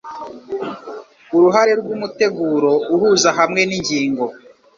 Uruhare 1.35 1.71
rwumuteguro 1.79 2.71
uhuza 2.93 3.29
hamwe 3.37 3.61
ningingo 3.69 4.25